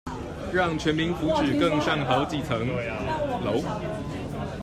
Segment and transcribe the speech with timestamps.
[0.51, 3.61] 讓全民福祉更上好幾層樓